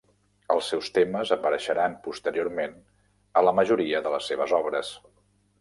[0.53, 2.73] Els seus temes apareixeran posteriorment
[3.41, 4.95] a la majoria de les seves obres.